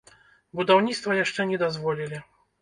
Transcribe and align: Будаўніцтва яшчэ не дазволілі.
Будаўніцтва 0.59 1.17
яшчэ 1.19 1.47
не 1.51 1.61
дазволілі. 1.65 2.23